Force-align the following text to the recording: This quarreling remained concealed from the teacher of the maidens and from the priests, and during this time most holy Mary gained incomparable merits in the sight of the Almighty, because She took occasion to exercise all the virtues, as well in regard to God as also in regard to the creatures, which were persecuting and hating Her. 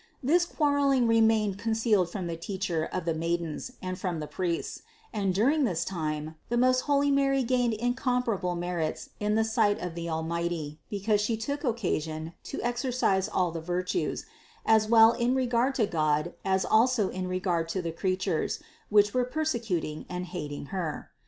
This 0.23 0.47
quarreling 0.47 1.05
remained 1.05 1.59
concealed 1.59 2.09
from 2.11 2.25
the 2.25 2.35
teacher 2.35 2.85
of 2.85 3.05
the 3.05 3.13
maidens 3.13 3.73
and 3.83 3.99
from 3.99 4.19
the 4.19 4.25
priests, 4.25 4.81
and 5.13 5.31
during 5.31 5.63
this 5.63 5.85
time 5.85 6.33
most 6.49 6.79
holy 6.89 7.11
Mary 7.11 7.43
gained 7.43 7.73
incomparable 7.75 8.55
merits 8.55 9.09
in 9.19 9.35
the 9.35 9.43
sight 9.43 9.79
of 9.79 9.93
the 9.93 10.09
Almighty, 10.09 10.79
because 10.89 11.21
She 11.21 11.37
took 11.37 11.63
occasion 11.63 12.33
to 12.45 12.59
exercise 12.63 13.29
all 13.29 13.51
the 13.51 13.61
virtues, 13.61 14.25
as 14.65 14.87
well 14.89 15.11
in 15.11 15.35
regard 15.35 15.75
to 15.75 15.85
God 15.85 16.33
as 16.43 16.65
also 16.65 17.09
in 17.09 17.27
regard 17.27 17.69
to 17.69 17.81
the 17.83 17.91
creatures, 17.91 18.57
which 18.89 19.13
were 19.13 19.23
persecuting 19.23 20.07
and 20.09 20.25
hating 20.25 20.69
Her. 20.73 21.11